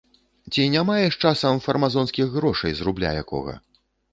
Ці 0.53 0.61
не 0.75 0.81
маеш 0.89 1.13
часам 1.27 1.61
фармазонскіх 1.65 2.27
грошай 2.37 2.71
з 2.81 2.89
рубля 2.89 3.13
якога? 3.23 3.53